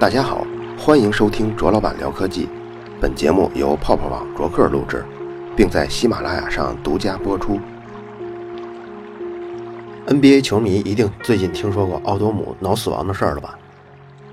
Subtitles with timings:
[0.00, 0.46] 大家好，
[0.78, 2.48] 欢迎收听卓老板聊科技。
[3.00, 5.04] 本节目由泡泡网卓克录制，
[5.56, 7.58] 并在喜马拉雅上独家播出。
[10.06, 13.58] NBA 球迷一定最近听说过奥多姆脑死亡的事儿了吧？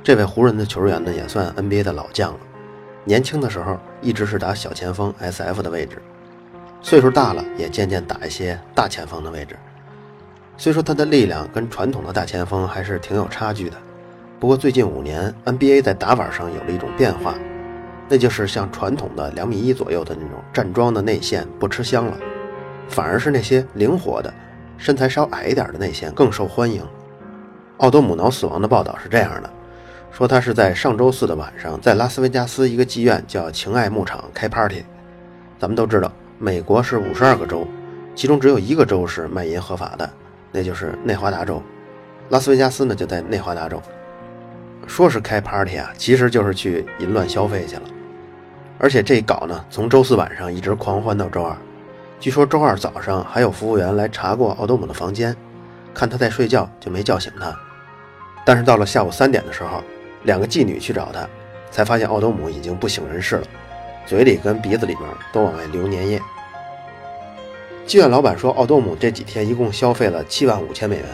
[0.03, 2.39] 这位湖人的球员呢，也算 NBA 的老将了。
[3.03, 5.99] 年轻的时候一直是打小前锋 SF 的位置，
[6.83, 9.57] 岁数大了也渐渐打一些大前锋的位置。
[10.57, 13.77] 虽说他的力量跟传统的大前锋还是挺有差距的，
[14.39, 17.35] 不过最近五年 NBA 在打法上有了一种变化，
[18.09, 22.17] 那就是像传统的两米一左右的那种站桩的内线不吃香了，
[22.89, 24.31] 反而是那些灵活的、
[24.77, 26.83] 身材稍矮一点的内线更受欢迎。
[27.77, 29.49] 奥多姆脑死亡的报道是这样的，
[30.11, 34.83] 说他是在上周四的晚上在拉斯维加斯一个妓院叫情爱牧场开 party。
[35.57, 37.65] 咱们都知道，美国是五十二个州，
[38.13, 40.09] 其中只有一个州是卖淫合法的。
[40.51, 41.61] 那就是内华达州，
[42.29, 43.81] 拉斯维加斯呢就在内华达州。
[44.87, 47.81] 说是开 party 啊，其实就是去淫乱消费去了。
[48.77, 51.55] 而且这一搞呢，从周四晚上一直狂欢到周二。
[52.19, 55.35] 据说周二早上还有服务员来查过奥多姆的房间，
[55.93, 57.53] 看他在睡觉就没叫醒他。
[58.45, 59.83] 但是到了下午三点的时候，
[60.23, 61.27] 两个妓女去找他，
[61.71, 63.47] 才发现奥多姆已经不省人事了，
[64.05, 66.21] 嘴里跟鼻子里面都往外流粘液。
[67.87, 71.05] 妓院老板说，奥多姆这几天一共消费了七万五千美元，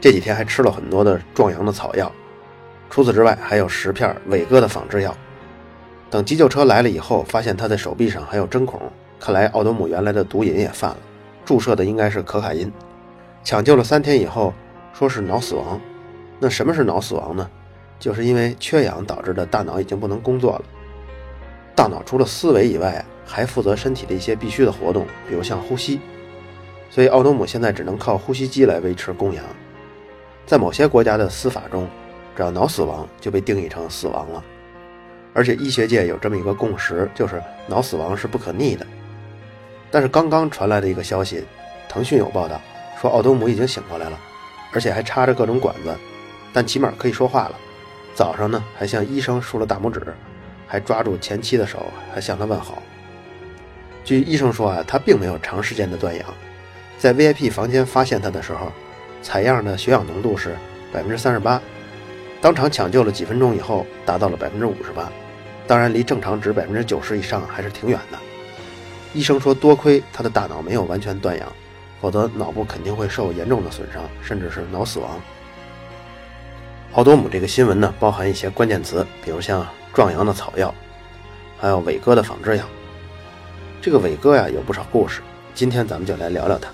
[0.00, 2.10] 这几天还吃了很多的壮阳的草药，
[2.88, 5.16] 除此之外还有十片伟哥的仿制药。
[6.08, 8.80] 等急救车来了以后，发现他的手臂上还有针孔，
[9.18, 10.96] 看来奥多姆原来的毒瘾也犯了，
[11.44, 12.72] 注射的应该是可卡因。
[13.42, 14.54] 抢救了三天以后，
[14.92, 15.80] 说是脑死亡。
[16.38, 17.48] 那什么是脑死亡呢？
[17.98, 20.62] 就是因为缺氧导致的大脑已经不能工作了。
[21.74, 26.00] 大脑除了思维以外，还负责身体的一些必须的活动，比如像呼吸，
[26.90, 29.44] 所以奥多姆现在只能靠呼吸机来维持供氧。
[30.46, 31.88] 在某些国家的司法中，
[32.36, 34.44] 只要脑死亡就被定义成死亡了，
[35.32, 38.86] 而且医学界有这么一个共识，就是脑死亡是不可逆的。
[39.90, 41.44] 但是刚刚传来的一个消息，
[41.88, 42.60] 腾讯有报道
[43.00, 44.18] 说奥多姆已经醒过来了，
[44.72, 45.96] 而且还插着各种管子，
[46.52, 47.56] 但起码可以说话了。
[48.14, 50.14] 早上呢，还向医生竖了大拇指，
[50.66, 52.82] 还抓住前妻的手，还向他问好。
[54.04, 56.26] 据医生说啊，他并没有长时间的断氧，
[56.98, 58.72] 在 VIP 房间发现他的时候，
[59.22, 60.56] 采样的血氧浓度是
[60.92, 61.60] 百分之三十八，
[62.40, 65.10] 当场抢救了几分钟以后，达到了百分之五十八，
[65.66, 68.18] 当然离正常值百分之九十以上还是挺远的。
[69.14, 71.50] 医生说，多亏他的大脑没有完全断氧，
[72.00, 75.18] 否则脑部肯定会受严重的损伤，甚至是脑死亡。
[76.92, 80.72] 奥多姆这个新闻呢，包含一些关键词，比如像壮阳的草药，
[81.58, 82.64] 还有伟哥的仿制药。
[83.80, 85.20] 这个伟哥呀有不少故事，
[85.54, 86.68] 今天咱们就来聊聊它。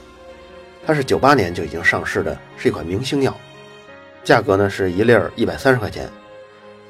[0.85, 3.37] 它是九八年就已经上市的，是一款明星药，
[4.25, 6.09] 价格呢是一粒儿一百三十块钱。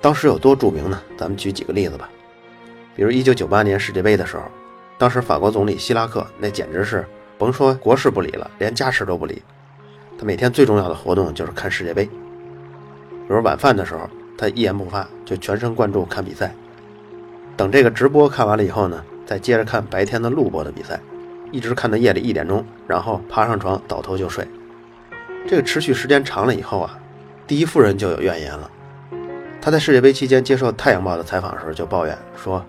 [0.01, 1.01] 当时有多著名呢？
[1.17, 2.11] 咱们举几个例子吧。
[2.95, 4.43] 比如一九九八年世界杯的时候，
[4.99, 7.07] 当时法国总理希拉克那简直是
[7.39, 9.43] 甭说国事不理了，连家事都不理。
[10.19, 12.05] 他每天最重要的活动就是看世界杯。
[12.05, 16.55] 比如晚饭的时候，他一言不发，就全神贯注看比赛。
[17.57, 19.03] 等这个直播看完了以后呢？
[19.25, 21.01] 再接着看白天的录播的比赛，
[21.53, 24.47] 一直看到夜里一点钟，然后爬上床倒头就睡。
[25.49, 26.99] 这个持续时间长了以后啊，
[27.53, 28.71] 第一夫人就有怨言了。
[29.61, 32.65] 她在世界杯期间接受《太阳报》的采访的时候就抱怨说：“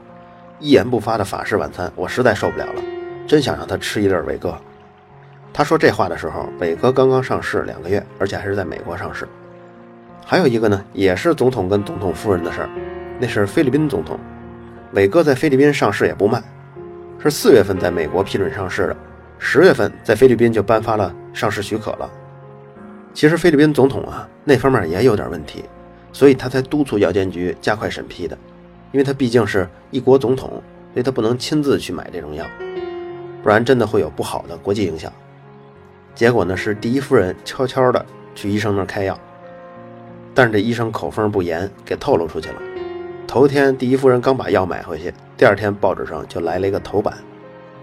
[0.59, 2.81] 一言不发的法式晚餐，我实在受不了了，
[3.25, 4.53] 真想让他吃一粒伟哥。”
[5.53, 9.25] 他说这话的时候，伟哥刚刚上市两个月，而且还是在美国上市。
[10.25, 12.69] 还有一个呢，也是总统跟总统夫人的事儿，
[13.21, 14.19] 那是菲律宾总统。
[14.91, 16.43] 伟哥在菲律宾上市也不慢，
[17.19, 18.97] 是四月份在美国批准上市的，
[19.39, 22.11] 十月份在菲律宾就颁发了上市许可了。
[23.13, 25.63] 其实菲律宾总统啊那方面也有点问题，
[26.11, 28.37] 所以他才督促药监局加快审批的，
[28.91, 30.49] 因为他毕竟是一国总统，
[30.93, 32.45] 所以他不能亲自去买这种药，
[33.43, 35.11] 不然真的会有不好的国际影响。
[36.15, 38.03] 结果呢是第一夫人悄悄的
[38.35, 39.19] 去医生那儿开药，
[40.33, 42.55] 但是这医生口风不严，给透露出去了。
[43.27, 47.15] 头天，第一夫人刚把药买回去，第二天报纸上就来了一个头版：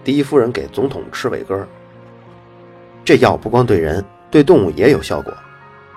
[0.03, 1.67] 第一夫人给总统吃伟哥。
[3.03, 5.31] 这药不光对人，对动物也有效果。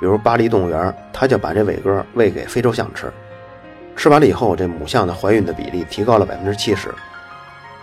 [0.01, 3.11] 比如巴黎动物园，他就把这伟哥喂给非洲象吃，
[3.97, 6.93] 吃完了以后，这母象的怀孕的比例提高了百分之七十。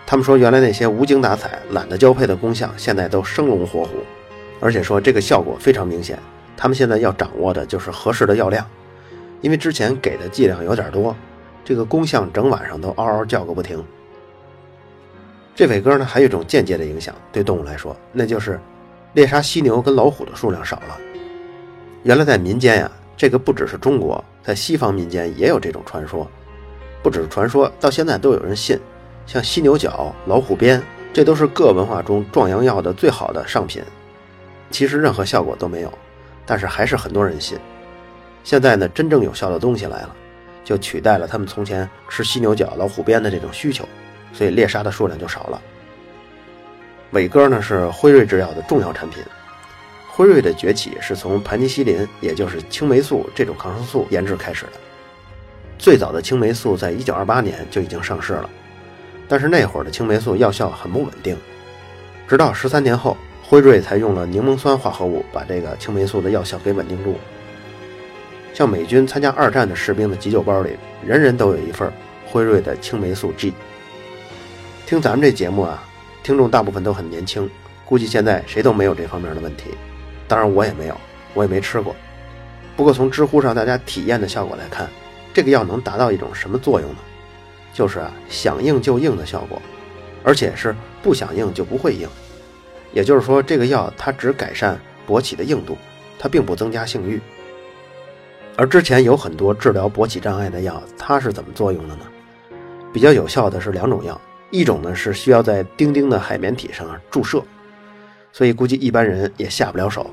[0.06, 3.92] 他们说，原来那些无精打采、懒得交配的公象，现在都生龙活虎，
[4.60, 6.20] 而且说这个效果非常明显。
[6.58, 8.64] 他们现在要掌握的就是合适的药量，
[9.40, 11.16] 因为之前给的剂量有点多。
[11.64, 13.84] 这个公象整晚上都嗷嗷叫个不停。
[15.56, 18.60] 这伟哥呢，还有一种间接的影响，对动物来说，那就是
[19.14, 20.98] 猎杀犀牛跟老虎的数量少了。
[22.04, 26.28] 原来在民间呀，这个不只是中国，在西方民间也有这种传说，
[27.04, 28.80] 不只是传说，到现在都有人信。
[29.28, 30.82] 像犀牛角、老虎鞭，
[31.14, 33.84] 这都是各文化中壮阳药的最好的上品。
[34.72, 35.94] 其实任何效果都没有，
[36.46, 37.58] 但是还是很多人信。
[38.44, 40.16] 现在呢，真正有效的东西来了，
[40.64, 43.88] 就取代了他们从前吃犀牛角、老虎鞭的这种需求，
[44.34, 45.62] 所以猎杀的数量就少了。
[47.12, 49.24] 伟哥呢是辉瑞制药的重要产品。
[50.08, 54.74] 辉瑞的崛起是从盘尼西林，也就是青霉素这种抗生素研制开始的。
[55.80, 58.50] 最早的青霉素在一九二八年就已经上市了，
[59.28, 61.36] 但是那会儿的青霉素药效很不稳定，
[62.28, 67.18] 直到十三年后，辉瑞才用了柠檬酸化合物把这个青霉素的药效给稳定住。
[68.54, 71.92] 像美军参加二战的士兵的急救包里，人人都有一份
[72.28, 73.54] 辉瑞的青霉素 G。
[74.86, 75.88] 听咱们这节目啊。
[76.24, 77.50] 听众大部分都很年轻，
[77.86, 79.72] 估计现在谁都没有这方面的问题。
[80.28, 80.96] 当然我也没有，
[81.34, 81.96] 我也没吃过。
[82.76, 84.90] 不过从知乎上大家体验的效果来看，
[85.34, 86.98] 这个药能达到一种什么作用呢？
[87.74, 89.62] 就是啊，想硬就硬的效果，
[90.24, 92.08] 而且是不想硬就不会硬。
[92.94, 95.78] 也就是说，这个药它只改善勃起的硬度，
[96.20, 97.20] 它并不增加性欲。
[98.58, 102.06] 而之前有很多治疗勃起障碍的药，它是怎么作用的呢？
[102.94, 104.20] 比较有效的是两种药。
[104.52, 107.42] 一种呢是需要在丁丁的海绵体上注射，
[108.32, 110.12] 所以估计一般人也下不了手。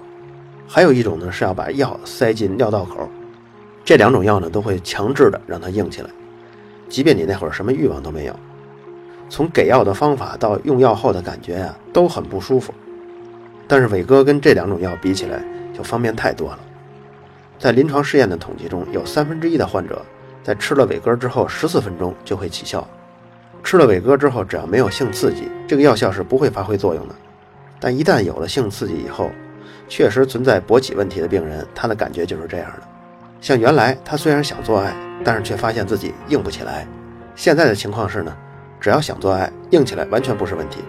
[0.67, 3.09] 还有一种呢是要把药塞进尿道口，
[3.85, 6.11] 这两种药呢都会强制的让它硬起来，
[6.89, 8.37] 即便你那会儿什么欲望都没有。
[9.29, 12.73] 从给药的方法到用药后的感觉呀都很不舒服。
[13.67, 15.43] 但是伟哥跟这两种药比起来
[15.77, 16.59] 就方便太多了。
[17.59, 20.01] 在临床试验的统计中，有三分之一的患者
[20.43, 22.89] 在吃了伟哥之后十四分钟就会起效。
[23.63, 27.15] 吃了伟哥之后，只要没有性刺激，这个药效是不会发挥作用的。
[27.81, 29.31] 但一旦有了性刺激以后，
[29.89, 32.83] 确实存在勃起问题的病人，他的感觉就是这样的。
[33.41, 36.87] 像原来他虽然想做爱，但是却发现自己硬不起来。
[37.37, 38.37] 现在的情况是呢，
[38.81, 40.81] 只要想做爱，硬起来完全不是问题，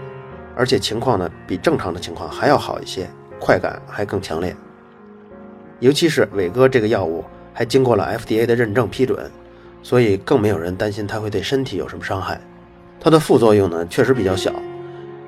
[0.56, 3.08] 而且情况呢比正常的情况还要好一些，
[3.40, 4.56] 快感还更强烈。
[5.80, 7.24] 尤其是伟哥这个药物
[7.54, 9.30] 还经过了 FDA 的认证批准，
[9.84, 12.42] 所以更没有人担心它会对身体有什么伤害。
[13.00, 14.54] 它的副作用呢，确实比较小。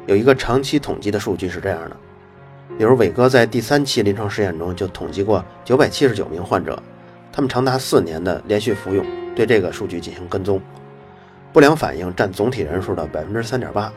[0.07, 1.95] 有一个长期统计的数据是这样的：，
[2.77, 6.81] 比如伟哥在第三期临床试验中就统计过九百七十九名患者，
[7.31, 10.59] 他们长达四年的连续服用，对这个数据进行跟踪，
[11.53, 13.93] 不良反应占总体人数的百分之三点八，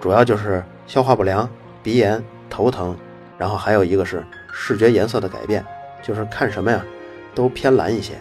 [0.00, 1.48] 主要就是消化不良、
[1.82, 2.94] 鼻炎、头疼，
[3.38, 5.64] 然后还有一个是视觉颜色的改变，
[6.02, 6.84] 就是看什么呀
[7.34, 8.14] 都偏蓝一些。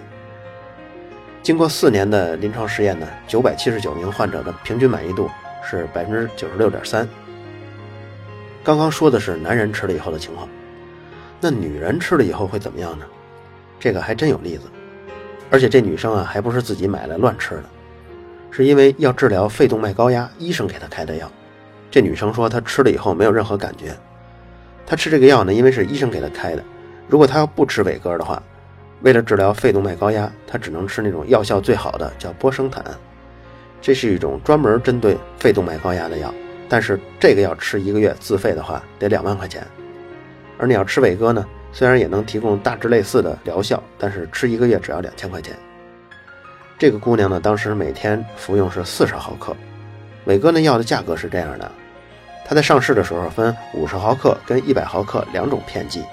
[1.41, 5.29] 经过四年的临床实验呢，九百七十九名患者的平均满意度
[5.63, 7.07] 是百分之九十六点三。
[8.63, 10.47] 刚刚说的是男人吃了以后的情况，
[11.39, 13.05] 那女人吃了以后会怎么样呢？
[13.79, 14.63] 这个还真有例子，
[15.49, 17.63] 而且这女生啊还不是自己买来乱吃的，
[18.51, 21.31] 是因为要治疗肺动脉高压，医生给她开的药。
[21.89, 23.95] 这女生说她吃了以后没有任何感觉，
[24.85, 26.63] 她吃这个药呢，因为是医生给她开的，
[27.07, 28.43] 如果她要不吃伟哥的话。
[29.01, 32.83] 为了治疗肺动脉高压，他只能吃那种药效最好的，叫波生坦。
[33.81, 36.33] 这是一种专门针对肺动脉高压的药，
[36.67, 39.65] 但是这个药吃一个月自费的话得两万块钱。
[40.57, 45.55] 而你要吃伟哥呢，虽然也能提供大致类似的疗效，但是吃一个月只要两千块钱。
[46.77, 49.55] 这个姑娘呢，当时每天服用是四十毫克。
[50.25, 51.71] 伟哥那药的价格是这样的，
[52.45, 56.03] 它在上市的时候分五十毫克跟一百毫克两种片剂，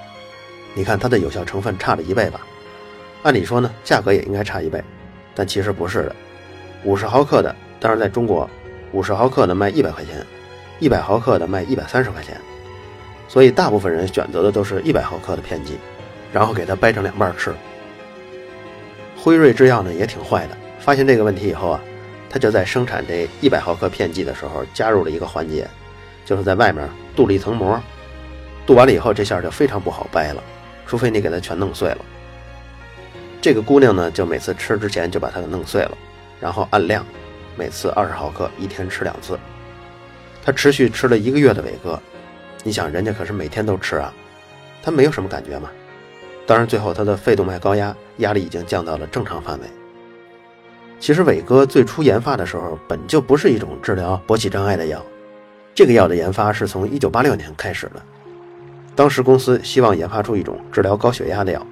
[0.73, 2.41] 你看它的有效成分差了一倍吧。
[3.27, 4.81] 按理说呢，价格也应该差一倍，
[5.35, 6.15] 但其实不是的。
[6.85, 8.49] 五十毫克的，当然在中国，
[8.93, 10.25] 五十毫克的卖一百块钱，
[10.79, 12.41] 一百毫克的卖一百三十块钱。
[13.27, 15.77] 所以大部分人选择的都是一百毫克的片剂，
[16.33, 17.53] 然后给它掰成两半吃。
[19.17, 21.81] 辉瑞制药呢也挺坏的，发现这个问题以后啊，
[22.31, 25.67] 他就在生产这一百毫克片剂的时候加入了一个环节，
[26.25, 27.77] 就是在外面镀了一层膜，
[28.65, 30.41] 镀完了以后这下就非常不好掰了，
[30.87, 31.99] 除非你给它全弄碎了。
[33.47, 35.97] 这个姑娘呢，就每次吃之前就把它给弄碎了，
[36.41, 37.07] 然后按量，
[37.55, 39.39] 每次二十毫克，一天吃两次。
[40.45, 41.97] 她持续吃了一个月的伟哥，
[42.65, 44.13] 你想人家可是每天都吃啊，
[44.83, 45.71] 她没有什么感觉吗？
[46.45, 49.67] 当然，最后她的肺动脉高压压力已经降到了正常范围。
[50.99, 55.01] 其实伟哥最初研发的时候本就不是一种治疗勃起障碍的药，
[55.73, 58.03] 这个药的研发是从1986年开始的，
[58.97, 61.65] 当时公司希望研发出一种治疗高血压的药。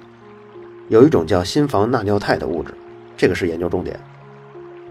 [0.87, 2.73] 有一种叫心房纳尿肽的物质，
[3.17, 3.99] 这个是研究重点。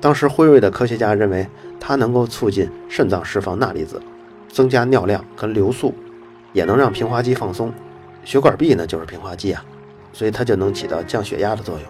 [0.01, 1.47] 当时辉瑞的科学家认为
[1.79, 4.01] 它能够促进肾脏释放钠离子，
[4.49, 5.95] 增加尿量跟流速，
[6.53, 7.73] 也能让平滑肌放松。
[8.25, 9.65] 血管壁呢就是平滑肌啊，
[10.13, 11.85] 所以它就能起到降血压的作用。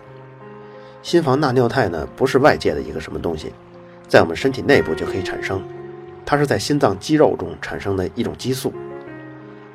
[1.02, 3.52] 心房纳尿肽呢，不是外界的一个什么东西，
[4.06, 5.62] 在我们身体内部就可以产生，
[6.26, 8.72] 它是在心脏肌肉中产生的一种激素。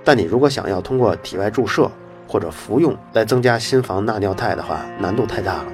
[0.04, 1.92] 但你如果想要通过体外注射
[2.30, 5.66] 或者服用来增加心房纳尿肽的话，难度太大了。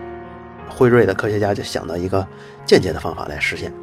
[0.70, 2.26] 辉瑞的科学家就想到一个
[2.66, 3.74] 间接的方法来实现，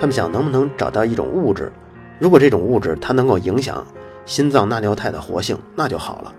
[0.00, 1.70] 他们想能不能找到一种物质，
[2.18, 3.86] 如果这种物质它能够影响
[4.24, 6.32] 心脏纳尿肽的活性，那就好了。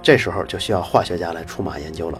[0.00, 2.18] 这时候就需要化学家来出马研究了。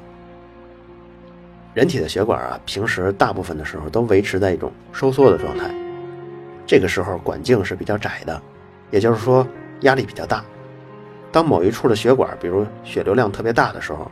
[1.72, 5.74] 人体的血管啊，平时大部分的时候都维持在一种收缩的状态，
[6.66, 8.42] 这个时候管径是比较窄的，
[8.90, 9.46] 也就是说
[9.80, 10.44] 压力比较大。
[11.32, 14.10] 当某一处的血管，比如血流量特别大的时候，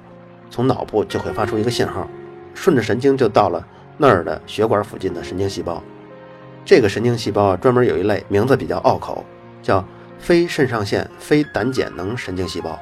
[0.50, 2.09] 从脑部就会发出一个信号，
[2.55, 3.65] 顺着神经就到了
[3.99, 5.83] 那儿的血管附近的神经细胞。
[6.65, 9.25] 这个神经细胞啊，专门有一类名字比较拗口，
[9.62, 9.85] 叫
[10.19, 12.79] 非肾上腺非胆碱能神经细胞。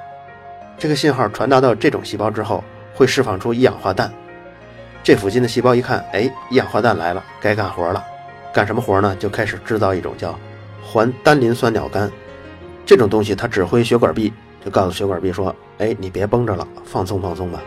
[0.79, 2.63] 这个信号传达到这种细胞之后，
[2.95, 4.13] 会释放出一氧化氮。
[5.03, 8.05] 这附近的细胞一看，哎，一氧化氮来了，该干活了。
[8.53, 9.17] 干什么活呢？
[9.17, 10.39] 就开始制造一种叫
[10.83, 12.11] 环单磷酸鸟苷
[12.89, 13.35] 这种东西。
[13.35, 14.33] 它指挥血管壁，
[14.65, 17.61] 就告诉血管壁说：“哎，你别绷着了，放松放松吧。”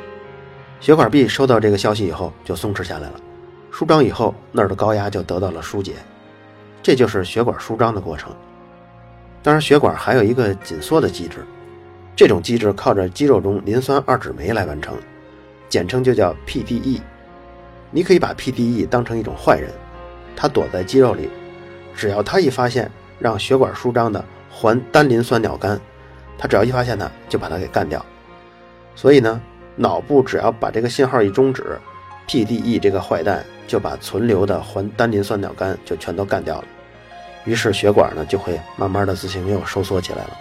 [0.81, 3.21] 血管壁收到这个消息以后，就松弛下来了。
[3.69, 5.93] 舒张以后，那儿的高压就得到了疏解。
[6.81, 8.33] 这就是血管舒张的过程。
[9.43, 11.45] 当然，血管还有一个紧缩的机制，
[12.15, 14.95] 这种机制靠着肌肉中磷酸二酯酶来完成，
[15.69, 16.99] 简称就叫 PDE。
[17.91, 19.69] 你可以把 PDE 当成一种坏人，
[20.35, 21.29] 它躲在肌肉里，
[21.95, 24.23] 只要它一发现让血管舒张的
[24.61, 25.79] 环单磷酸鸟苷，
[26.37, 28.05] 它只要一发现它，就把它给干掉。
[28.95, 29.41] 所以呢，
[29.75, 31.79] 脑部只要把这个信号一终止
[32.27, 36.65] ，PDE 这个坏蛋就把存留的环单磷酸鸟苷就全都干掉了。
[37.45, 40.37] 于是血管呢就会慢慢的自行又收缩起来了。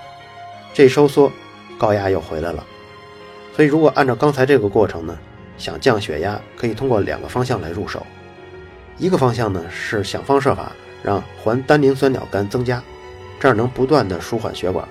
[0.74, 1.32] 这收缩，
[1.78, 2.62] 高压又回来了。
[3.56, 5.18] 所以如果按照刚才这个过程呢？
[5.56, 8.06] 想降血压，可以通过两个方向来入手。
[8.96, 10.72] 一个方向呢是想方设法
[11.02, 12.82] 让环单磷酸鸟苷增加，
[13.40, 14.86] 这样能不断的舒缓血管。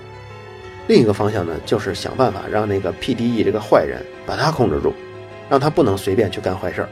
[0.88, 4.92] 另一个方向呢就是想办法让那个 PDE 这个坏人把它控制住，
[5.48, 6.88] 让他不能随便去干坏事儿。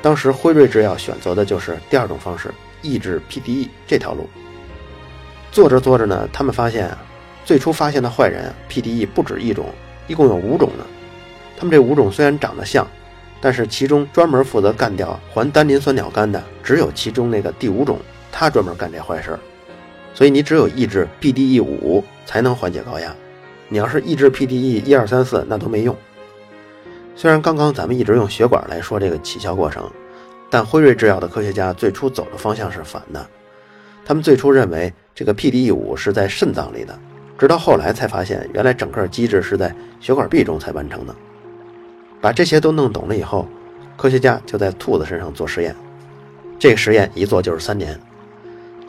[0.00, 4.26] 当时辉瑞制药选择的就是第二种方式，抑制 PDE 这条路。
[5.52, 6.96] 做着做着呢，他们发现啊，
[7.44, 9.66] 最初发现的坏人 PDE 不止一种，
[10.06, 10.86] 一共有五种呢。
[11.58, 12.86] 他们这五种虽然长得像，
[13.42, 17.98] 但是其中专门负责干掉环单磷酸鸟苷的只有其中那个第五种，
[18.32, 19.40] 它专门干这坏事儿。
[20.12, 23.14] 所以你只有抑制 PDE 五才能缓解高压，
[23.68, 25.96] 你要是抑制 PDE 一二三四那都没用。
[27.16, 29.90] 虽然刚刚咱们一直用血管来说这个起效过程，
[30.48, 33.26] 但辉瑞制药的科学家最初走的方向是反的。
[34.04, 36.98] 他们最初认为这个 PDE 五是在肾脏里的，
[37.38, 41.14] 直到后来才发现，原来整个机制是在血管壁中才完成的。
[42.20, 43.46] 把这些都弄懂了以后，
[43.96, 45.74] 科学家就在兔子身上做实验。
[46.58, 47.98] 这个实验一做就是三年。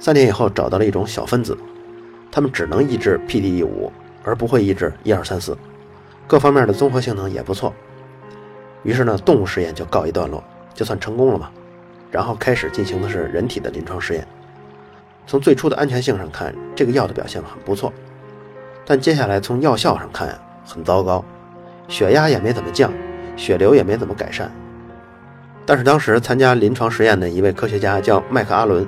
[0.02, 1.56] 三年以后找到了一种小分子，
[2.32, 3.92] 他们只能抑制 PDE 五，
[4.24, 5.56] 而不会抑制一二三四，
[6.26, 7.72] 各方面的综合性能也不错。
[8.82, 10.44] 于是呢，动物实验就告一段落，
[10.74, 11.52] 就算成功了嘛。
[12.10, 14.28] 然后开始进行的是人体的临床试验。
[15.28, 17.94] 从最初的安全性上看，这个药的表现很不错，
[18.84, 21.24] 但接下来从药效上看很糟糕，
[21.88, 22.92] 血压也没怎么降。
[23.38, 24.52] 血流也没怎么改善，
[25.66, 28.86] 但是当时参加临床实验的一位科学家叫麦克阿伦，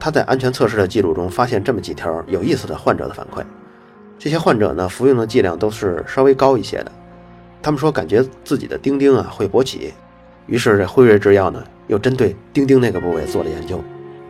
[0.00, 3.44] 他在安全测试的记录中发现这么几条有意思的患者的反馈。
[4.18, 6.90] 这些患者呢，服用的剂量都是稍微高一些的。
[7.62, 9.92] 他们说感觉自己的丁丁啊会勃起，
[10.46, 13.78] 于是这辉瑞制药呢又针对丁丁那个部位做了研究，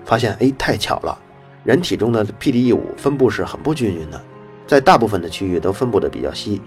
[0.04, 1.16] 发现哎太巧了，
[1.62, 4.20] 人体中的 PDE 五分布是很不均匀的，
[4.66, 6.60] 在大部分的区域都分布的比较稀。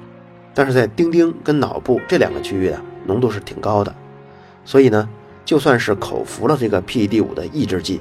[0.54, 3.94] 但是在丁丁跟脑部这两个区域啊，浓度是挺高的，
[4.64, 5.10] 所以呢，
[5.44, 8.00] 就算是口服了这个 PED 五的抑制剂，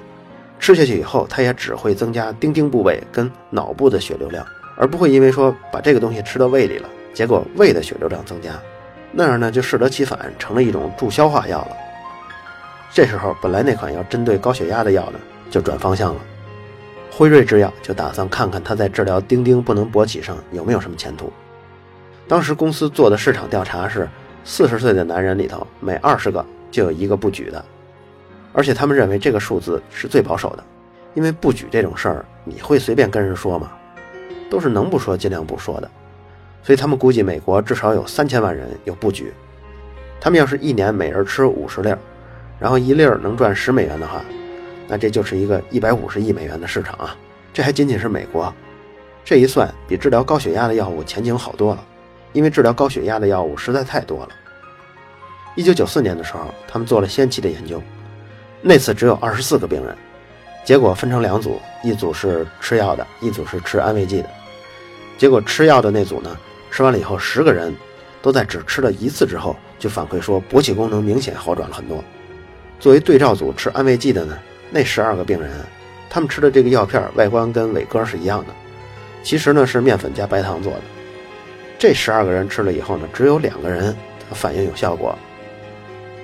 [0.62, 8.52] 吃下去以后，它也只会增加丁丁部位跟脑部的血流量，而不会因为说把这个东西吃到胃里了，结果胃的血流量增加，
[9.10, 11.76] 那样呢就适得其反，成了一种助消化药了。
[12.92, 15.18] 这时候，本来那款要针对高血压的药呢，
[15.50, 16.20] 就转方向了。
[17.10, 21.32] 辉瑞制药就打算看看它在治疗丁丁不能勃起上有没有什么前途。
[22.28, 24.08] 当时公司做的市场调查是，
[24.44, 27.62] 四十岁的男人里头每二十个就有一个不举的，
[28.52, 30.64] 而且他们认为这个数字是最保守的，
[31.14, 33.72] 因为不举这种事儿，你会随便跟人说吗？
[34.50, 35.90] 都是能不说尽量不说的，
[36.62, 39.32] 所以他们估计美国至少有三千万人有不举。
[40.20, 41.98] 他们要是一年每人吃五十粒儿，
[42.60, 44.22] 然后一粒儿能赚十美元的话，
[44.86, 47.16] 那这就是一个一百五十亿美元的市场啊！
[47.52, 48.52] 这还仅仅是美国，
[49.24, 51.84] 这一算比治疗高血压的药物前景好多了。
[52.32, 54.28] 因为治疗高血压的药物实在太多了，
[55.54, 57.82] 一九九四年的时候，他们做了先期的研究，
[58.62, 59.94] 那次只有二十四个病人，
[60.64, 64.30] 结果分成两组，一组是吃药的，一组是吃安慰剂的。
[65.18, 66.38] 结果吃药的那组呢，
[66.70, 67.74] 吃完了以后，十个人
[68.22, 72.02] 都在只吃了一次之后就反馈说勃起功能明显好转了很多。
[72.78, 74.38] 作为对照组吃安慰剂的呢，
[74.70, 75.50] 那十二个病人，
[76.08, 78.54] 他们吃的这个药片外观跟伟哥是一样的，
[79.24, 80.82] 其实呢是面粉加白糖做的。
[81.78, 83.96] 这十二个人吃了以后呢，只有两个人
[84.30, 85.18] 反应有效果。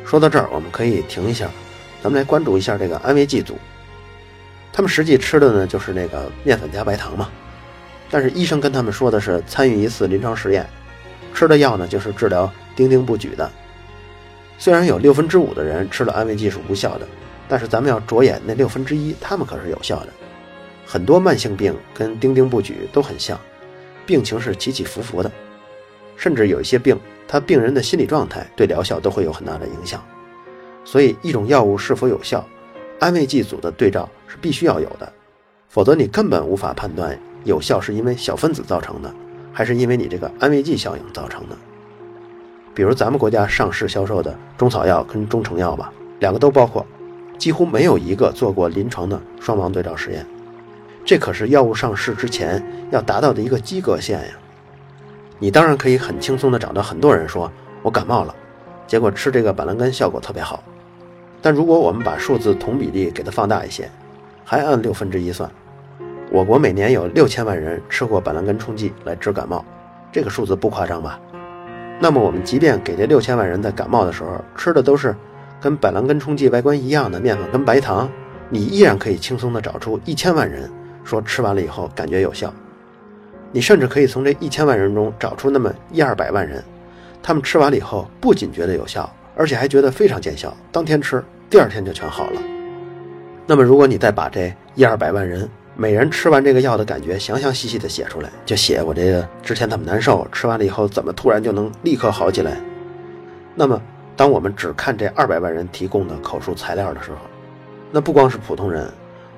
[0.05, 1.51] 说到这儿，我们可以停一下，
[2.03, 3.57] 咱们来关注一下这个安慰剂组。
[4.73, 7.29] 他们实际吃的呢就是那个面粉加白糖嘛，
[8.11, 10.65] 但是医生跟他们说的是参与一次临床实验，
[11.35, 13.51] 吃的药呢就是治疗丁丁不举的。
[14.59, 17.09] 虽然有六分之五的人吃了安慰剂是无效的，
[17.49, 20.09] 但是咱们要着眼那六分之一，他们可是有效的。
[20.87, 23.39] 很多慢性病跟丁丁不举都很像，
[24.07, 25.31] 病情是起起伏伏的，
[26.17, 26.99] 甚至有一些病。
[27.27, 30.03] 他病人的心理状态对疗效都会有很大的影响，
[30.91, 32.43] 所以一种药物是否有效，
[32.99, 35.13] 安慰剂组的对照是必须要有的，
[35.69, 37.15] 否则你根本无法判断
[37.45, 39.15] 有效是因为小分子造成的，
[39.53, 41.57] 还是因为你这个安慰剂效应造成的。
[42.75, 46.87] 比如咱们国家上市销售的中草药跟中成药吧，两个都包括，
[47.37, 50.25] 几乎没有一个做过临床的双盲对照实验，
[51.05, 54.33] 这可是药物上市之前要达到的一个及格线呀。
[55.39, 57.53] 你当然可以很轻松地找到很多人说
[57.83, 58.35] 我感冒了，
[58.87, 60.65] 结果吃这个板蓝根效果特别好。
[61.41, 63.91] 但如果我们把数字同比例给它放大一些，
[64.45, 65.51] 还按六分之一算，
[66.31, 69.65] 我国每年有六千万人吃过板蓝根冲剂来治感冒，
[70.11, 71.21] 这个数字不夸张吧？
[72.01, 75.15] 那么我们即便给这六千万人在感冒的时候吃的都是
[75.61, 78.09] 跟板蓝根冲剂外观一样的面粉跟白糖，
[78.49, 80.71] 你依然可以轻松地找出一千万人
[81.05, 82.53] 说吃完了以后感觉有效。
[83.51, 86.63] 你甚至可以从这一千万人中找出那么一二百万人，
[87.23, 92.43] 他们吃完了以后不仅觉得有效，而且还觉得非常见效，当天吃，第二天就全好了。
[93.47, 102.61] 那么，如果你再把这一二百万人每人吃完这个药的感觉详详细细的写出来，就写我这个之前怎么难受，吃完了以后怎么突然就能立刻好起来。
[103.55, 103.81] 那么，
[104.17, 107.19] 当我们只看这二百万人提供的口述材料的时候，
[107.93, 108.87] 那不光是普通人，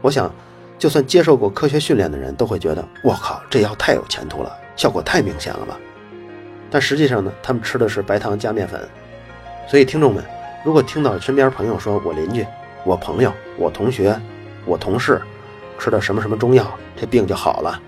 [0.00, 0.32] 我想。
[0.78, 5.78] 就算接受过科学训练的人都会觉得，我靠，这药太有前途了，效果太明显了吧？
[6.70, 8.80] 但实际上呢，他们吃的是白糖加面粉。
[9.70, 10.24] 所以听众们，
[10.64, 12.44] 如果听到身边朋友说我邻居、
[12.85, 14.20] 我朋友、我同学、
[14.66, 15.22] 我同事
[15.78, 17.80] 吃的什么什么中药，这病就好了，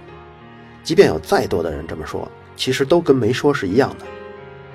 [0.84, 4.06] 即便有再多的人这么说，其实都跟没说是一样的。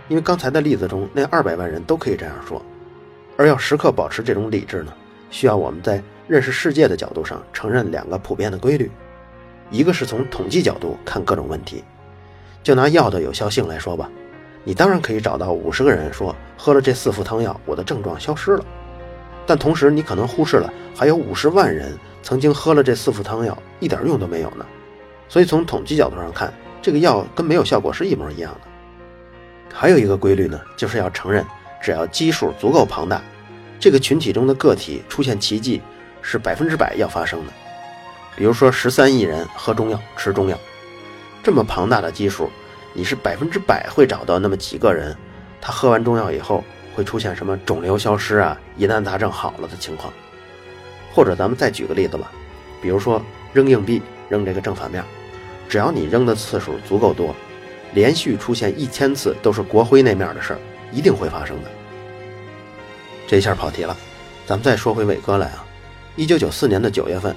[0.10, 2.62] 因为刚才的例子中，那二百万人都可以这样说，
[3.38, 4.92] 而要时刻保持这种理智呢，
[5.30, 6.04] 需要我们在。
[6.28, 8.92] 认识世界的角度上，承认两个普遍的规律，
[9.72, 11.86] 一个是从统计角度看各种问题，
[12.62, 14.10] 就拿药的有效性来说吧，
[14.68, 18.66] 你当然可以找到五十个人说喝了这四副汤药，我的症状消失了，
[19.46, 24.66] 但同时你可能忽视了还有五十万人曾经喝了这四副汤药，一点用都没有呢。
[25.30, 28.60] 所以从统计角度上看，这个药跟没有效果是一模一样的。
[29.74, 31.46] 还有一个规律呢，就是要承认，
[31.82, 33.22] 只要基数足够庞大，
[33.80, 35.82] 这个群体中的个体出现奇迹。
[36.20, 37.54] 是百分之百要发生的，
[38.36, 40.58] 比如说十三亿人喝中药吃中药，
[41.42, 42.50] 这么庞大的基数，
[42.98, 45.16] 你是百分之百会找到那么几个人，
[45.62, 46.64] 他喝完中药以后
[46.96, 50.12] 会出现什么肿瘤消失啊、疑难杂症好了的情况。
[51.14, 52.32] 或者咱们再举个例子吧，
[52.82, 53.22] 比如说
[53.54, 55.04] 扔硬币扔这个正反面，
[55.70, 57.36] 只要你扔的次数足够多，
[57.94, 60.60] 连续出现一千次都是国徽那面的事儿，
[60.92, 61.70] 一定会发生的。
[63.28, 63.96] 这下跑题了，
[64.48, 65.64] 咱们再说回伟哥来啊。
[66.16, 67.36] 一九九四年的九月份，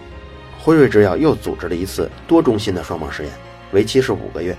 [0.59, 3.33] 辉瑞制药又组织了一次多中心的双盲实验，
[3.73, 4.57] 为期是五个月。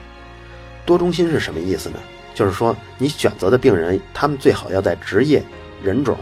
[0.85, 1.99] 多中心是什么意思呢？
[2.33, 5.43] 就是说你选择的病人，他们最好要在职业、
[5.83, 6.17] 人种、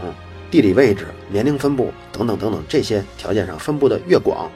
[0.50, 4.50] 地理位置、年龄分布等等等等这些条件上分布的越广，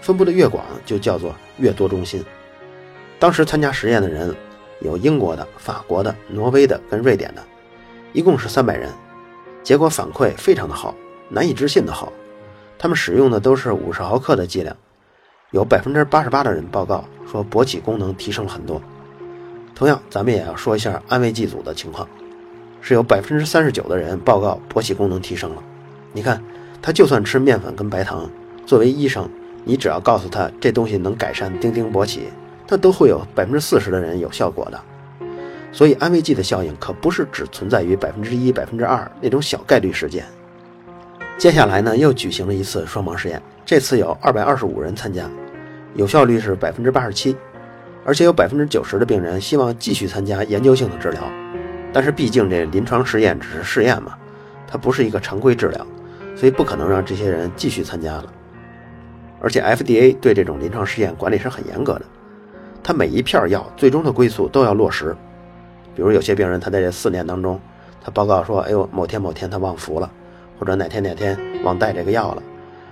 [0.00, 2.24] 分布的越广就叫做越多中心。
[3.18, 4.34] 当时参加实验的人
[4.80, 7.42] 有英国的、法国的、挪威的跟瑞典的，
[8.12, 8.90] 一共是三百人。
[9.62, 10.94] 结果反馈非常的好，
[11.28, 12.12] 难以置信的好。
[12.78, 14.74] 他们使用的都是五十毫克的剂量，
[15.50, 18.80] 有百分之八十八的人报告说勃起功能提升了很多。
[19.80, 22.06] 同样，咱们也要说一下安慰剂组的情况，
[22.82, 25.62] 是有百分之三十九的人报告勃起功能提升了。
[26.12, 26.38] 你看，
[26.82, 28.30] 他就算吃面粉跟白糖，
[28.66, 29.26] 作为医生，
[29.64, 32.24] 你只要告诉他这东西能改善丁丁勃起，
[32.68, 34.78] 那都会有百分之四十的人有效果的。
[35.72, 40.26] 所以，安慰剂的效应可不是只存在于百分之一、百分之二那种小概率事件。
[41.38, 45.26] 接下来呢，又举行了一次双盲实验，这次有二百二十五人参加，
[45.94, 47.34] 有效率是百分之八十七，
[48.04, 51.22] 而且有百分之九十的病人希望继续参加研究性的治疗。
[51.92, 54.14] 但是毕竟这临床试验只是试验嘛，
[54.66, 55.86] 它不是一个常规治疗，
[56.36, 58.32] 所以不可能让这些人继续参加了。
[59.40, 62.02] 而且 FDA 对这种临床试验管理是很严格的，
[62.82, 65.16] 它每一片药最终的归宿都要落实。
[65.96, 67.60] 比如有些病人他在这四年当中，
[68.02, 70.10] 他报告说：“哎呦，某天某天他忘服了，
[70.58, 72.42] 或者哪天哪天忘带这个药了，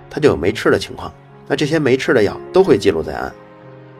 [0.09, 1.11] 他就有没吃的情况。
[1.47, 3.33] 那这些没吃的药都会记录在案，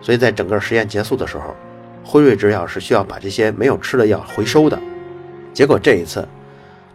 [0.02, 1.56] 所以在整个实验结束的时候。”
[2.02, 4.80] 辉瑞制药是需要把这些没有吃的药回收的，
[5.54, 6.28] 结果这一次，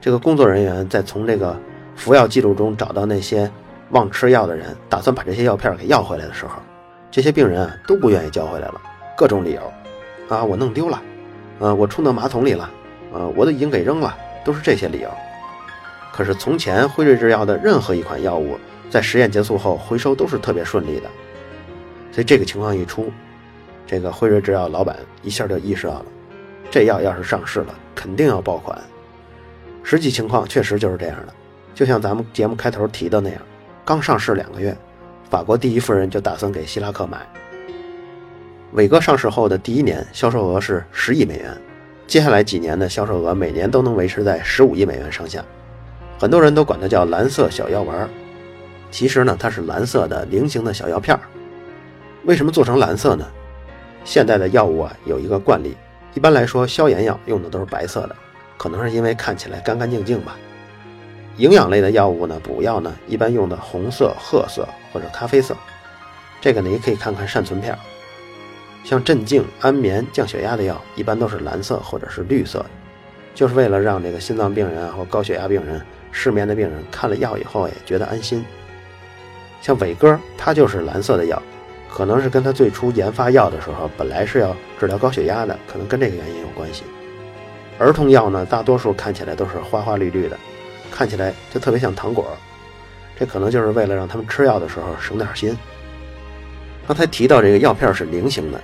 [0.01, 1.57] 这个工作人员在从这个
[1.95, 3.49] 服药记录中找到那些
[3.91, 6.55] 忘吃药的人，打算把这些药片给要回来的时候，
[7.13, 8.81] 这些病人啊都不愿意交回来了，
[9.17, 9.73] 各种理由，
[10.35, 11.01] 啊我弄丢了，
[11.61, 12.69] 呃我冲到马桶里了，
[13.13, 15.09] 呃我都已经给扔了，都是这些理由。
[16.13, 18.59] 可是从前辉瑞制药的任何一款药物
[18.91, 21.09] 在实验结束后回收都是特别顺利的，
[22.15, 23.11] 所以这个情况一出。
[23.87, 26.07] 这个辉瑞制药老板一下就意识到了，
[26.71, 28.79] 这药要是上市了，肯定要爆款。
[29.83, 31.35] 实际情况确实就是这样的，
[31.75, 33.39] 就像咱们节目开头提的那样，
[33.85, 34.75] 刚上市两个月，
[35.29, 37.19] 法国第一夫人就打算给希拉克买。
[38.73, 41.55] 伟哥上市后的第一年销售额是十亿美元，
[42.07, 45.45] 接下来几年的销售额每年都能维持在十五亿美元上下。
[46.19, 48.09] 很多人都管它叫蓝色小药丸，
[48.91, 51.21] 其实呢，它是蓝色的菱形的小药片儿
[52.25, 53.27] 为什么做成蓝色呢？
[54.03, 55.77] 现代的药物啊，有一个惯例，
[56.15, 58.17] 一般来说，消炎药用的都是白色的，
[58.57, 60.37] 可能是因为看起来干干净净吧。
[61.37, 65.55] 营养类的药物呢，补药呢，一般用的红色、褐色或者咖啡色。
[66.41, 67.77] 这个呢，也可以看看善存片。
[68.85, 72.67] 像镇静、安眠、降血压的药，一般都是蓝色或者是绿色的，
[73.35, 78.45] 就是为了让这个心脏病人啊或高血压病人、失眠的病人看了药以后也觉得安心。
[79.61, 81.43] 像伟哥，它就是蓝色的药。
[81.95, 86.83] 可能是跟他最初研发药的时候，本来是要治疗高血压的，可能跟这个原因有关系。
[87.79, 90.37] 儿童药呢，大多数看起来都是花花绿绿的，
[90.91, 92.27] 看起来就特别像糖果，
[93.17, 95.57] 这可能就是为了让他们吃药的时候省点心。
[96.85, 98.61] 刚才提到这个药片是菱形的，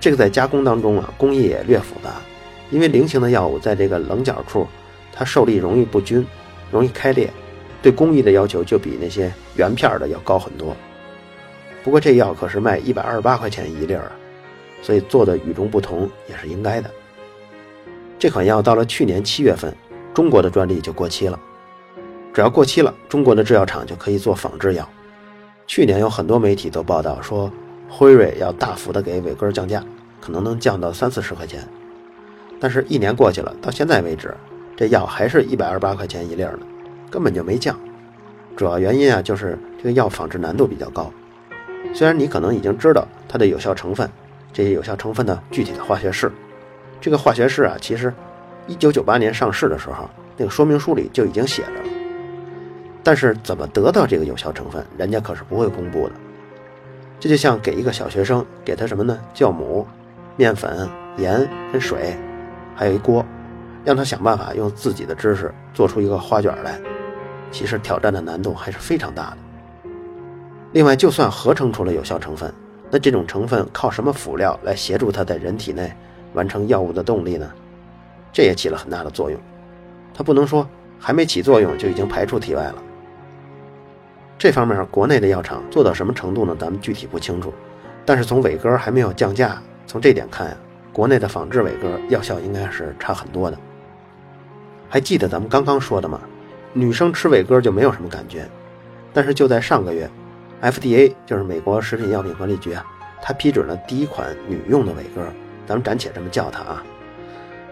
[0.00, 2.12] 这个在加工当中啊，工艺也略复杂，
[2.70, 4.66] 因为菱形的药物在这个棱角处，
[5.12, 6.26] 它受力容易不均，
[6.70, 7.30] 容易开裂，
[7.82, 10.74] 对工艺的要求就比那些圆片的要高很多。
[11.82, 14.12] 不过这药可是卖一百二十八块钱一粒儿啊，
[14.82, 16.90] 所以做的与众不同也是应该的。
[18.18, 19.74] 这款药到了去年七月份，
[20.12, 21.40] 中国的专利就过期了。
[22.32, 24.88] 只要过期了，中国的制药厂就可以做仿制药。
[25.66, 27.50] 去年有很多媒体都报道说，
[27.88, 29.82] 辉瑞要大幅的给伟哥降价，
[30.20, 31.66] 可能能降到三四十块钱。
[32.60, 34.34] 但是，一年过去了，到现在为止，
[34.76, 36.66] 这药还是一百二十八块钱一粒儿呢，
[37.10, 37.74] 根本就没降。
[38.54, 41.10] 主要原因啊，就是这个药仿制难度比较高。
[41.92, 44.08] 虽然你可能已经知道它的有效成分，
[44.52, 46.30] 这些有效成分的具体的化学式，
[47.00, 48.12] 这个化学式啊，其实
[48.66, 51.90] 一九九八年上市的时候，那个说明书里就已经写着了。
[53.02, 56.14] 但是怎么得到这个有效成分，人家可是不会公布的。
[57.18, 59.18] 这就像给一个小学生，给他什么呢？
[59.34, 59.86] 酵母、
[60.36, 62.16] 面粉、盐跟水，
[62.74, 63.24] 还有一锅，
[63.84, 66.78] 让他想办法用自己的知识做出一个花卷来。
[67.50, 69.36] 其实挑战的难度还是非常大的。
[70.72, 72.52] 另外，就算合成出了有效成分，
[72.90, 75.92] 那这种成分靠什么辅料来协助它在人体内
[76.32, 77.50] 完成药物的动力呢？
[78.32, 79.40] 这也起了很大的作用。
[80.14, 82.76] 它不能说还没起作用就已经排出体外了。
[84.38, 86.56] 这方面国内的药厂做到什么程度呢？
[86.58, 87.52] 咱们具体不清楚。
[88.06, 90.56] 但是从伟哥还没有降价，从这点看呀，
[90.92, 93.58] 国内的仿制伟哥药效应该是差很多的。
[94.88, 96.20] 还记得咱们刚刚说的吗？
[96.72, 98.48] 女生吃伟哥就没有什么感觉，
[99.12, 100.08] 但是就在上个月。
[100.62, 102.84] FDA 就是美国食品药品管理局啊，
[103.22, 105.22] 它批准了第一款女用的伟哥，
[105.66, 106.84] 咱们暂且这么叫它啊。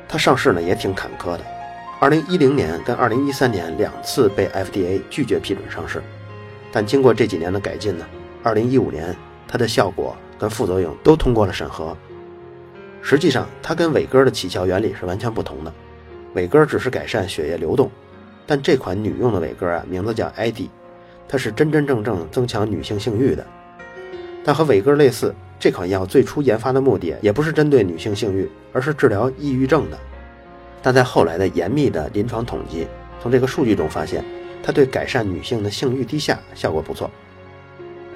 [0.09, 1.44] 它上市呢也挺坎坷的
[2.01, 6.03] ，2010年跟2013年两次被 FDA 拒绝批准上市，
[6.72, 8.07] 但经过这几年的改进呢
[8.44, 9.14] ，2015年
[9.46, 11.94] 它的效果跟副作用都通过了审核。
[13.03, 15.72] 实际上，它跟伟哥的起效原理是完全不同的，
[16.35, 17.90] 伟哥只是改善血液流动，
[18.46, 20.62] 但这款女用的伟哥啊，名字叫 ID。
[21.29, 23.47] 它是真真正正增强女性性欲的，
[24.43, 29.99] 但和伟哥类似，这款药最初研发的目的也不是针对女性性欲，而是治疗抑郁症的。
[30.81, 32.87] 但在后来的严密的临床统计，
[33.21, 34.25] 从这个数据中发现，
[34.62, 37.11] 它对改善女性的性欲低下效果不错。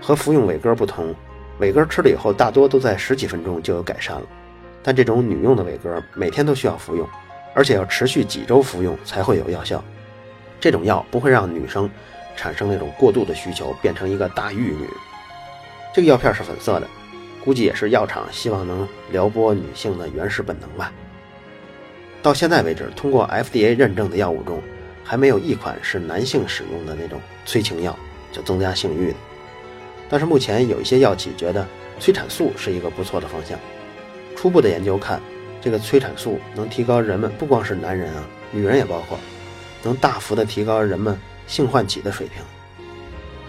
[0.01, 1.15] 和服用伟哥不同，
[1.59, 4.23] 伟哥吃了以后大多都在十几分钟就有改善了，
[4.83, 7.07] 但这种女用的伟哥每天都需要服用，
[7.53, 9.85] 而且要持续几周服用才会有药效。
[10.59, 11.91] 这种药不会让女生。
[12.37, 14.89] 产生那种过度的需求，变成一个大玉女。
[15.95, 16.89] 这个药片是粉色的，
[17.45, 20.93] 估计也是药厂希望能撩拨女性的原始本能吧。
[22.23, 24.63] 到现在为止，通过 FDA 认证的药物中，
[25.05, 27.99] 还没有一款是男性使用的那种催情药，
[28.31, 29.17] 就增加性欲的。
[30.09, 31.67] 但是目前有一些药企觉得
[31.99, 33.59] 催产素是一个不错的方向。
[34.37, 35.21] 初步的研究看，
[35.61, 39.19] 这个催产素能提高人们不光是男人啊，女人也包括，
[39.83, 42.43] 能大幅的提高人们性唤起的水平。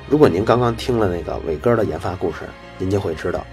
[0.09, 2.39] 如果您刚刚听了那个伟哥的研发故事，
[2.77, 3.45] 您就会知道，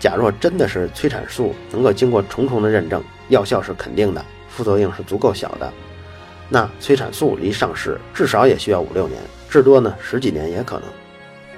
[0.00, 5.72] 假若真的是催产素能够经过重重的认证，药效是肯定的，副作用是足够小的，
[6.48, 10.88] 那催产素离上市至少也需要五六年，至多呢十几年也可能。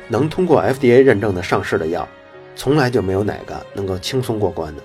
[0.09, 2.07] 能通过 FDA 认证的上市的药，
[2.55, 4.83] 从来就没有哪个能够轻松过关的。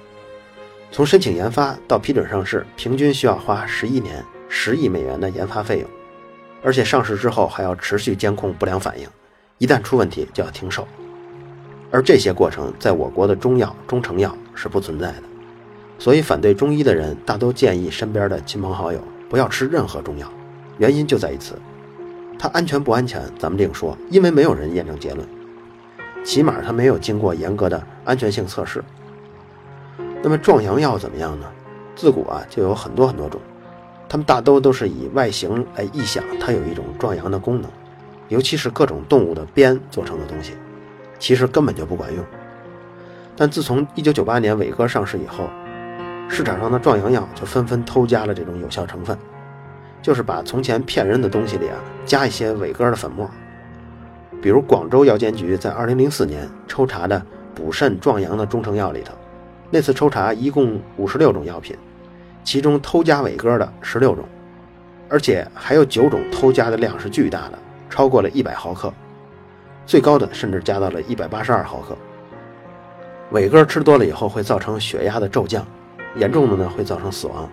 [0.91, 5.89] 从申请研发到批准上市，平均需要花十一年、十亿美元的研发费用，
[6.61, 9.07] 而且上市之后还要持续监控不良反应，
[9.57, 10.87] 一旦出问题就要停售。
[11.91, 15.23] 而这些过程在我国的中药、中成药是不存在的，
[15.97, 20.31] 所以反对中医的人大都建议身边的亲朋好友不要吃任何中药，
[20.77, 21.55] 原因就在于此：
[22.37, 25.27] 它安全不安全咱们另说，因为没有人验证结论，
[26.23, 28.83] 起码它没有经过严格的安全性测试。
[30.21, 31.45] 那么壮阳药怎么样呢？
[31.95, 33.41] 自古啊就有很多很多种，
[34.09, 37.69] 它们大都都是以外形来臆想它有一种壮阳的功能，
[38.27, 40.53] 尤其是各种动物的鞭做成的东西，
[41.19, 42.25] 其实根本就不管用。
[43.37, 45.47] 但自从1998年伟哥上市以后，
[46.27, 49.17] 市场上的壮阳药就纷纷偷加了这种有效成分，
[50.01, 53.29] 就是把从前骗人的东西里啊加一些伟哥的粉末。
[54.41, 57.21] 比如广州药监局在2004年抽查的
[57.53, 59.13] 补肾壮阳的中成药里头。
[59.69, 61.77] 那次抽查一共五十六种药品，
[62.43, 64.25] 其中偷加伟哥的十六种，
[65.07, 68.91] 而且还有九种偷加的量是巨大的，超过了一百毫克，
[69.85, 71.95] 最高的甚至加到了一百八十二毫克。
[73.31, 75.65] 伟哥吃多了以后会造成血压的骤降，
[76.15, 77.47] 严重的呢会造成死亡。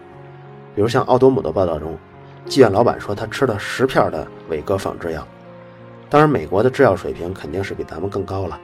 [0.75, 1.99] 比如像奥多姆的报道中，
[2.47, 5.27] 妓院老板说他吃了十片的伟哥仿制药，
[6.09, 8.59] 当然美国的制药水平肯定是比咱们更高了，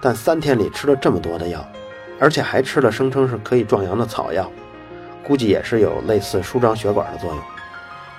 [0.00, 1.64] 但三天里吃了这么多的药。
[2.20, 4.48] 而且还吃了声称是可以壮阳的草药，
[5.26, 7.38] 估计也是有类似舒张血管的作用，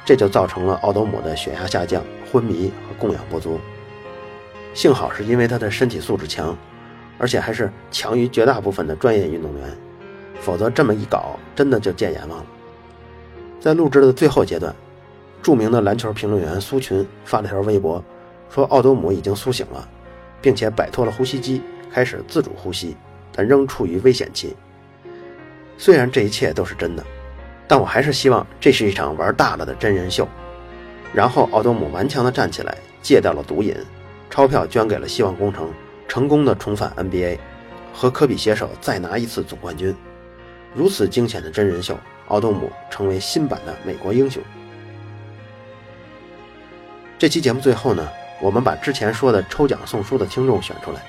[0.04, 3.60] 这就造成了奥多姆的血压下降、昏迷和供氧不足。
[4.74, 6.58] 幸好是因为他的身体素质强，
[7.18, 9.70] 而且还是强于绝大部分的专业运动员，
[10.40, 12.46] 否则这么一搞，真的就见阎王了。
[13.60, 14.76] 在录制的最后阶段，
[15.42, 18.04] 著名的篮球评论员苏群发了条微博，
[18.50, 19.88] 说奥多姆已经苏醒了，
[20.42, 22.98] 并且摆脱了呼吸机，开始自主呼吸。
[23.38, 24.56] 但仍处于危险期。
[25.78, 27.04] 虽然这一切都是真的，
[27.68, 30.28] 但我还是希望这是一场玩大了的真人秀。
[31.14, 33.76] 然后奥多姆顽强地站起来，戒掉了毒瘾，
[34.30, 35.72] 钞票捐给了希望工程，
[36.08, 37.38] 成功的重返 NBA，
[37.94, 39.96] 和科比携手再拿一次总冠军。
[40.74, 44.44] 如此惊险的真人秀，奥多姆成为新版的美国英雄。
[47.18, 48.06] 这期节目最后呢，
[48.42, 51.02] 我们把之前说的抽奖送书的听众选出来。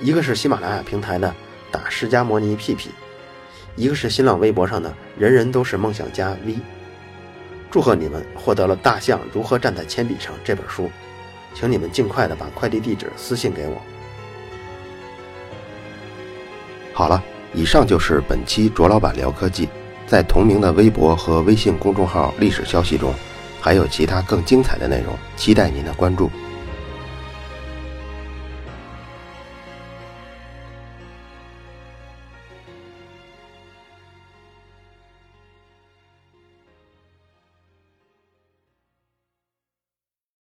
[0.00, 1.34] 一个是喜马拉雅平台的
[1.70, 2.90] 打释迦摩尼屁屁，
[3.78, 6.56] 一个是新浪微博上的人人都是梦想家 V。
[7.70, 10.90] 祝贺你们获得了《大象如何站在铅笔上》这本书，
[11.54, 13.80] 请你们尽快的把快递地址私信给我。
[16.92, 17.22] 好了，
[17.54, 19.68] 以上就是本期卓老板聊科技，
[20.08, 23.14] 在同名的微博和微信公众号历史消息中，
[23.60, 26.28] 还有其他更精彩的内容，期待您的关注。